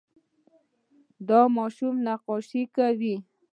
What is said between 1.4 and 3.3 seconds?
ماشوم نقاشي کوي.